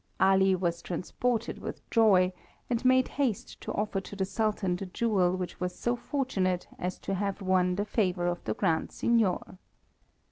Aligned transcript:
Ali 0.19 0.55
was 0.55 0.81
transported 0.81 1.59
with 1.59 1.87
joy, 1.91 2.33
and 2.71 2.83
made 2.83 3.07
haste 3.21 3.61
to 3.61 3.71
offer 3.73 4.01
to 4.01 4.15
the 4.15 4.25
Sultan 4.25 4.75
the 4.75 4.87
jewel 4.87 5.35
which 5.37 5.59
was 5.59 5.75
so 5.77 5.95
fortunate 5.95 6.67
as 6.79 6.97
to 6.97 7.13
have 7.13 7.39
won 7.39 7.75
the 7.75 7.85
favour 7.85 8.25
of 8.25 8.43
the 8.45 8.55
Grand 8.55 8.91
Signior. 8.91 9.59